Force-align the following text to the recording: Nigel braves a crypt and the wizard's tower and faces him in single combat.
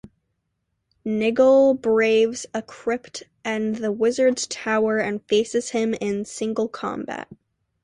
Nigel 1.05 1.75
braves 1.75 2.47
a 2.55 2.63
crypt 2.63 3.21
and 3.45 3.75
the 3.75 3.91
wizard's 3.91 4.47
tower 4.47 4.97
and 4.97 5.23
faces 5.27 5.69
him 5.69 5.93
in 5.93 6.25
single 6.25 6.67
combat. 6.67 7.27